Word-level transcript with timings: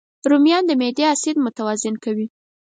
رومیان 0.29 0.63
د 0.67 0.71
معدې 0.79 1.03
اسید 1.13 1.37
متوازن 1.45 1.95
کوي 2.03 2.27